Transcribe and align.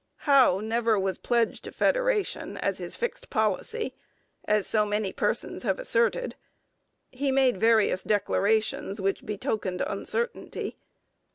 Howe 0.25 0.61
never 0.61 0.97
was 0.97 1.19
pledged 1.19 1.63
to 1.65 1.71
federation 1.71 2.57
as 2.57 2.79
his 2.79 2.95
fixed 2.95 3.29
policy, 3.29 3.93
as 4.45 4.65
so 4.65 4.83
many 4.83 5.13
persons 5.13 5.61
have 5.61 5.77
asserted. 5.79 6.33
He 7.11 7.31
made 7.31 7.59
various 7.59 8.01
declarations 8.01 8.99
which 8.99 9.23
betokened 9.27 9.83
uncertainty. 9.85 10.75